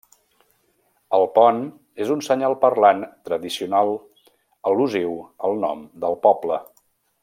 [1.17, 1.59] El pont
[2.05, 3.95] és un senyal parlant tradicional
[4.71, 5.17] al·lusiu
[5.51, 6.63] al nom del poble.